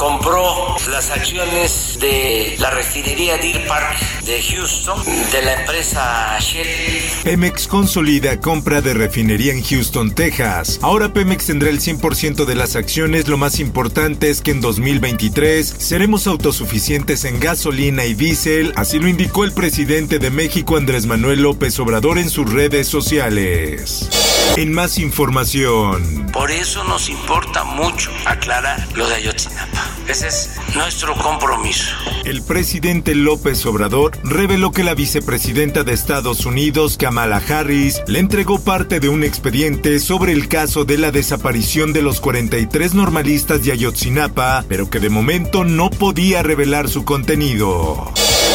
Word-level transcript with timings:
compró 0.00 0.76
las 0.90 1.10
acciones 1.10 1.98
de 2.00 2.56
la 2.58 2.70
refinería 2.70 3.36
Deer 3.36 3.66
Park 3.66 3.98
de 4.24 4.42
Houston 4.42 4.98
de 5.04 5.42
la 5.42 5.60
empresa 5.60 6.38
Shell. 6.40 7.02
Pemex 7.22 7.68
consolida 7.68 8.40
compra 8.40 8.80
de 8.80 8.94
refinería 8.94 9.52
en 9.52 9.62
Houston, 9.62 10.14
Texas. 10.14 10.78
Ahora 10.80 11.12
Pemex 11.12 11.44
tendrá 11.44 11.68
el 11.68 11.80
100% 11.80 12.46
de 12.46 12.54
las 12.54 12.76
acciones. 12.76 13.28
Lo 13.28 13.36
más 13.36 13.60
importante 13.60 14.30
es 14.30 14.40
que 14.40 14.52
en 14.52 14.62
2023 14.62 15.66
seremos 15.66 16.26
autosuficientes 16.26 17.26
en 17.26 17.38
gasolina 17.38 18.06
y 18.06 18.14
diésel. 18.14 18.72
Así 18.76 18.98
lo 18.98 19.06
indicó 19.06 19.44
el 19.44 19.52
presidente 19.52 20.18
de 20.18 20.30
México, 20.30 20.78
Andrés 20.78 21.04
Manuel 21.04 21.42
López 21.42 21.78
Obrador, 21.78 22.16
en 22.16 22.30
sus 22.30 22.50
redes 22.50 22.88
sociales. 22.88 24.08
En 24.56 24.72
más 24.72 24.98
información. 24.98 26.26
Por 26.32 26.50
eso 26.50 26.82
nos 26.84 27.10
importa 27.10 27.64
mucho 27.64 28.10
aclarar 28.24 28.88
lo 28.94 29.06
de 29.06 29.16
Ayotzinapa. 29.16 29.89
Ese 30.10 30.26
es 30.26 30.50
nuestro 30.74 31.14
compromiso. 31.14 31.94
El 32.24 32.42
presidente 32.42 33.14
López 33.14 33.64
Obrador 33.64 34.18
reveló 34.24 34.72
que 34.72 34.82
la 34.82 34.94
vicepresidenta 34.94 35.84
de 35.84 35.92
Estados 35.92 36.46
Unidos, 36.46 36.96
Kamala 36.96 37.40
Harris, 37.48 38.02
le 38.08 38.18
entregó 38.18 38.58
parte 38.58 38.98
de 38.98 39.08
un 39.08 39.22
expediente 39.22 40.00
sobre 40.00 40.32
el 40.32 40.48
caso 40.48 40.84
de 40.84 40.98
la 40.98 41.12
desaparición 41.12 41.92
de 41.92 42.02
los 42.02 42.20
43 42.20 42.92
normalistas 42.94 43.62
de 43.64 43.70
Ayotzinapa, 43.70 44.64
pero 44.68 44.90
que 44.90 44.98
de 44.98 45.10
momento 45.10 45.62
no 45.64 45.90
podía 45.90 46.42
revelar 46.42 46.88
su 46.88 47.04
contenido. 47.04 48.12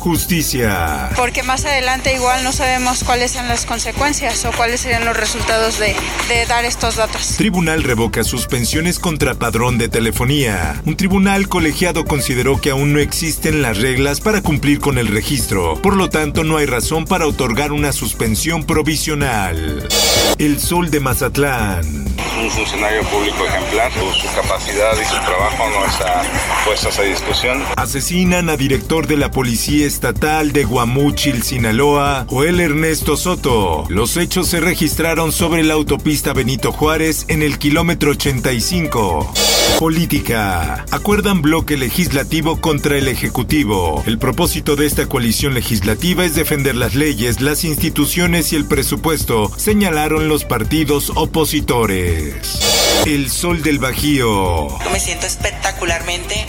Justicia. 0.00 1.10
Porque 1.16 1.42
más 1.42 1.64
adelante 1.64 2.14
igual 2.14 2.44
no 2.44 2.52
sabemos 2.52 3.04
cuáles 3.04 3.32
son 3.32 3.48
las 3.48 3.66
consecuencias 3.66 4.44
o 4.44 4.52
cuáles 4.52 4.80
serían 4.80 5.04
los 5.04 5.16
resultados 5.16 5.78
de, 5.78 5.94
de 6.28 6.46
dar 6.46 6.64
estos 6.64 6.96
datos. 6.96 7.36
Tribunal 7.36 7.82
revoca 7.82 8.24
suspensiones 8.24 8.98
contra 8.98 9.34
padrón 9.34 9.78
de 9.78 9.88
telefonía. 9.88 10.80
Un 10.86 10.96
tribunal 10.96 11.48
colegiado 11.48 12.04
consideró 12.04 12.60
que 12.60 12.70
aún 12.70 12.92
no 12.92 13.00
existen 13.00 13.62
las 13.62 13.78
reglas 13.78 14.20
para 14.20 14.42
cumplir 14.42 14.80
con 14.80 14.98
el 14.98 15.08
registro. 15.08 15.80
Por 15.82 15.96
lo 15.96 16.08
tanto, 16.08 16.44
no 16.44 16.56
hay 16.56 16.66
razón 16.66 17.04
para 17.04 17.26
otorgar 17.26 17.72
una 17.72 17.92
suspensión 17.92 18.64
provisional. 18.64 19.86
El 20.38 20.60
Sol 20.60 20.90
de 20.90 21.00
Mazatlán. 21.00 22.07
Un 22.40 22.50
funcionario 22.50 23.02
público 23.04 23.44
ejemplar, 23.46 23.90
su 23.92 24.26
capacidad 24.34 24.92
y 24.92 25.04
su 25.04 25.16
trabajo 25.24 25.68
no 25.70 25.84
está 25.84 26.22
puestos 26.64 26.98
a 26.98 27.02
discusión. 27.02 27.64
Asesinan 27.76 28.48
a 28.48 28.56
director 28.56 29.08
de 29.08 29.16
la 29.16 29.30
Policía 29.30 29.86
Estatal 29.86 30.52
de 30.52 30.62
Guamúchil, 30.64 31.42
Sinaloa, 31.42 32.26
Joel 32.28 32.60
Ernesto 32.60 33.16
Soto. 33.16 33.86
Los 33.88 34.16
hechos 34.16 34.46
se 34.46 34.60
registraron 34.60 35.32
sobre 35.32 35.64
la 35.64 35.74
autopista 35.74 36.32
Benito 36.32 36.70
Juárez 36.70 37.24
en 37.28 37.42
el 37.42 37.58
kilómetro 37.58 38.12
85. 38.12 39.32
Política. 39.78 40.84
Acuerdan 40.90 41.40
bloque 41.40 41.76
legislativo 41.76 42.60
contra 42.60 42.96
el 42.96 43.06
Ejecutivo. 43.06 44.02
El 44.06 44.18
propósito 44.18 44.74
de 44.74 44.86
esta 44.86 45.06
coalición 45.06 45.54
legislativa 45.54 46.24
es 46.24 46.34
defender 46.34 46.74
las 46.74 46.96
leyes, 46.96 47.40
las 47.40 47.62
instituciones 47.62 48.52
y 48.52 48.56
el 48.56 48.64
presupuesto, 48.64 49.52
señalaron 49.56 50.28
los 50.28 50.44
partidos 50.44 51.12
opositores. 51.14 52.27
El 53.06 53.30
Sol 53.30 53.62
del 53.62 53.78
Bajío. 53.78 54.68
Me 54.92 55.00
siento 55.00 55.26
espectacularmente 55.26 56.46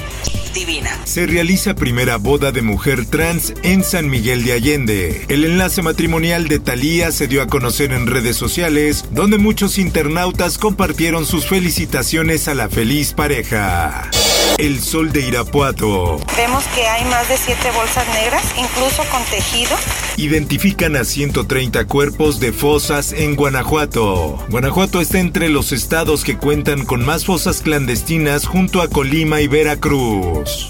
divina. 0.54 0.90
Se 1.06 1.26
realiza 1.26 1.76
primera 1.76 2.18
boda 2.18 2.52
de 2.52 2.62
mujer 2.62 3.06
trans 3.06 3.54
en 3.64 3.84
San 3.84 4.10
Miguel 4.10 4.44
de 4.44 4.54
Allende. 4.54 5.26
El 5.30 5.46
enlace 5.46 5.82
matrimonial 5.82 6.48
de 6.48 6.60
Thalía 6.60 7.12
se 7.12 7.28
dio 7.28 7.42
a 7.42 7.48
conocer 7.48 7.92
en 7.92 8.08
redes 8.08 8.36
sociales, 8.36 9.06
donde 9.12 9.38
muchos 9.38 9.78
internautas 9.78 10.58
compartieron 10.58 11.26
sus 11.26 11.48
felicitaciones 11.48 12.48
a 12.48 12.56
la 12.56 12.70
feliz 12.70 13.14
pareja. 13.14 14.10
El 14.58 14.82
sol 14.82 15.12
de 15.12 15.22
Irapuato. 15.22 16.20
Vemos 16.36 16.64
que 16.76 16.86
hay 16.86 17.06
más 17.06 17.30
de 17.30 17.38
siete 17.38 17.72
bolsas 17.72 18.08
negras, 18.10 18.44
incluso 18.58 19.04
con 19.10 19.24
tejido. 19.26 19.76
Identifican 20.18 20.96
a 20.96 21.06
130 21.06 21.86
cuerpos 21.86 22.40
de 22.40 22.52
fosas 22.52 23.14
en 23.14 23.36
Guanajuato. 23.36 24.38
Guanajuato 24.50 25.00
está 25.00 25.20
entre 25.20 25.50
los 25.50 25.72
estados 25.72 26.24
que 26.24 26.38
cuentan 26.38 26.86
con 26.86 27.06
más 27.06 27.26
fosas 27.26 27.62
clandestinas 27.62 28.46
junto 28.46 28.82
a 28.82 28.90
Colima 28.90 29.40
y 29.42 29.48
Veracruz. 29.48 30.70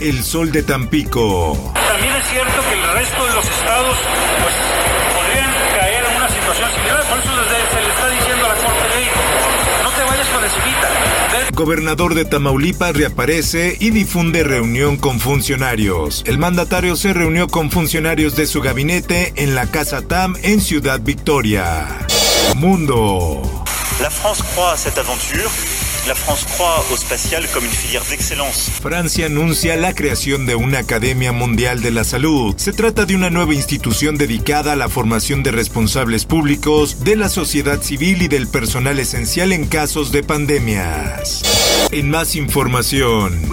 El 0.00 0.22
sol 0.22 0.52
de 0.52 0.62
Tampico. 0.62 1.72
También 1.74 2.14
es 2.16 2.28
cierto 2.28 2.62
que 2.68 2.74
el 2.74 2.92
resto 2.92 3.26
de 3.26 3.34
los 3.34 3.44
estados 3.46 3.96
pues, 4.40 4.54
podrían 5.14 5.52
caer 5.78 6.04
en 6.04 6.16
una 6.16 6.28
situación 6.28 6.70
similar, 6.74 7.08
por 7.08 7.18
eso 7.18 7.30
se 7.70 7.80
le 7.80 7.88
está 7.88 8.08
diciendo 8.08 8.39
vayas 10.20 10.34
con 10.34 10.44
Espita. 10.44 11.50
Gobernador 11.54 12.14
de 12.14 12.24
Tamaulipas 12.24 12.94
reaparece 12.94 13.76
y 13.78 13.90
difunde 13.90 14.44
reunión 14.44 14.96
con 14.96 15.20
funcionarios. 15.20 16.22
El 16.26 16.38
mandatario 16.38 16.96
se 16.96 17.12
reunió 17.12 17.48
con 17.48 17.70
funcionarios 17.70 18.36
de 18.36 18.46
su 18.46 18.60
gabinete 18.60 19.32
en 19.36 19.54
la 19.54 19.66
Casa 19.66 20.02
TAM 20.02 20.36
en 20.42 20.60
Ciudad 20.60 21.00
Victoria. 21.00 21.86
Mundo. 22.56 23.42
La 24.00 24.10
France 24.10 24.42
croit 24.54 24.74
a 24.74 24.76
cette 24.76 24.98
aventure. 24.98 25.79
La 26.08 26.14
France 26.14 26.44
croit 26.44 26.84
au 26.90 26.96
spatial 26.96 27.46
comme 27.52 27.64
une 27.64 27.70
filière 27.70 28.02
d'excellence. 28.08 28.70
Francia 28.80 29.26
anuncia 29.26 29.76
la 29.76 29.92
creación 29.92 30.46
de 30.46 30.54
una 30.54 30.78
Academia 30.78 31.32
Mundial 31.32 31.82
de 31.82 31.90
la 31.90 32.04
Salud. 32.04 32.54
Se 32.56 32.72
trata 32.72 33.04
de 33.04 33.14
una 33.14 33.28
nueva 33.28 33.54
institución 33.54 34.16
dedicada 34.16 34.72
a 34.72 34.76
la 34.76 34.88
formación 34.88 35.42
de 35.42 35.50
responsables 35.52 36.24
públicos, 36.24 37.04
de 37.04 37.16
la 37.16 37.28
sociedad 37.28 37.82
civil 37.82 38.22
y 38.22 38.28
del 38.28 38.48
personal 38.48 38.98
esencial 38.98 39.52
en 39.52 39.66
casos 39.66 40.10
de 40.10 40.22
pandemias. 40.22 41.59
En 41.92 42.08
más 42.08 42.36
información. 42.36 43.48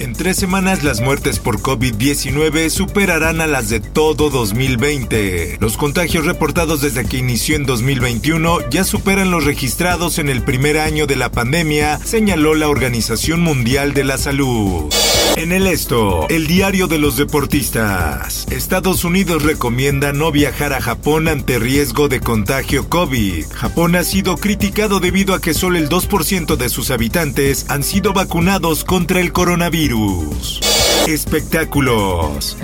En 0.00 0.12
tres 0.14 0.36
semanas 0.36 0.82
las 0.82 1.00
muertes 1.00 1.38
por 1.38 1.60
COVID-19 1.60 2.70
superarán 2.70 3.42
a 3.42 3.46
las 3.46 3.68
de 3.68 3.80
todo 3.80 4.30
2020. 4.30 5.58
Los 5.60 5.76
contagios 5.76 6.24
reportados 6.24 6.80
desde 6.80 7.06
que 7.06 7.18
inició 7.18 7.56
en 7.56 7.66
2021 7.66 8.70
ya 8.70 8.84
superan 8.84 9.30
los 9.30 9.44
registrados 9.44 10.18
en 10.18 10.30
el 10.30 10.42
primer 10.42 10.78
año 10.78 11.06
de 11.06 11.16
la 11.16 11.30
pandemia, 11.30 11.98
señaló 11.98 12.54
la 12.54 12.68
Organización 12.68 13.42
Mundial 13.42 13.92
de 13.92 14.04
la 14.04 14.16
Salud. 14.16 14.90
En 15.36 15.52
el 15.52 15.68
esto, 15.68 16.26
el 16.30 16.48
diario 16.48 16.88
de 16.88 16.98
los 16.98 17.16
deportistas. 17.16 18.46
Estados 18.50 19.04
Unidos 19.04 19.44
recomienda 19.44 20.12
no 20.12 20.32
viajar 20.32 20.72
a 20.72 20.80
Japón 20.80 21.28
ante 21.28 21.60
riesgo 21.60 22.08
de 22.08 22.18
contagio 22.18 22.88
COVID. 22.88 23.44
Japón 23.78 23.94
ha 23.94 24.02
sido 24.02 24.36
criticado 24.36 24.98
debido 24.98 25.34
a 25.34 25.40
que 25.40 25.54
solo 25.54 25.78
el 25.78 25.88
2% 25.88 26.56
de 26.56 26.68
sus 26.68 26.90
habitantes 26.90 27.66
han 27.68 27.84
sido 27.84 28.12
vacunados 28.12 28.82
contra 28.82 29.20
el 29.20 29.30
coronavirus. 29.30 30.58
Espectáculos. 31.06 32.56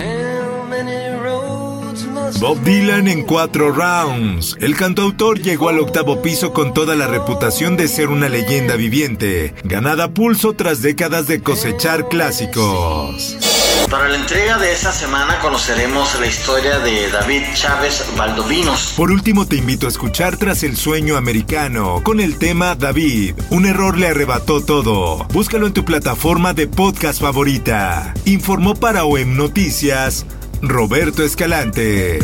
Bob 2.40 2.60
Dylan 2.64 3.06
en 3.06 3.22
cuatro 3.22 3.70
rounds. 3.70 4.56
El 4.58 4.74
cantautor 4.74 5.38
llegó 5.38 5.68
al 5.68 5.78
octavo 5.78 6.20
piso 6.20 6.52
con 6.52 6.74
toda 6.74 6.96
la 6.96 7.06
reputación 7.06 7.76
de 7.76 7.86
ser 7.86 8.08
una 8.08 8.28
leyenda 8.28 8.74
viviente, 8.74 9.54
ganada 9.62 10.08
pulso 10.08 10.54
tras 10.54 10.82
décadas 10.82 11.28
de 11.28 11.40
cosechar 11.40 12.08
clásicos. 12.08 13.53
Para 13.90 14.08
la 14.08 14.16
entrega 14.16 14.58
de 14.58 14.72
esta 14.72 14.92
semana 14.92 15.38
conoceremos 15.40 16.18
la 16.18 16.26
historia 16.26 16.78
de 16.80 17.10
David 17.10 17.42
Chávez 17.54 18.04
Valdovinos. 18.16 18.94
Por 18.96 19.10
último 19.10 19.46
te 19.46 19.56
invito 19.56 19.86
a 19.86 19.88
escuchar 19.88 20.36
Tras 20.36 20.62
el 20.62 20.76
sueño 20.76 21.16
americano 21.16 22.02
con 22.02 22.20
el 22.20 22.38
tema 22.38 22.74
David. 22.74 23.34
Un 23.50 23.66
error 23.66 23.98
le 23.98 24.08
arrebató 24.08 24.64
todo. 24.64 25.24
Búscalo 25.32 25.66
en 25.66 25.74
tu 25.74 25.84
plataforma 25.84 26.54
de 26.54 26.66
podcast 26.66 27.20
favorita. 27.20 28.14
Informó 28.24 28.74
para 28.74 29.04
OEM 29.04 29.36
Noticias 29.36 30.26
Roberto 30.62 31.22
Escalante. 31.22 32.20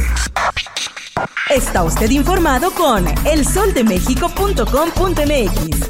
Está 1.50 1.82
usted 1.82 2.10
informado 2.10 2.70
con 2.70 3.06
elsoldemexico.com.mx. 3.26 5.89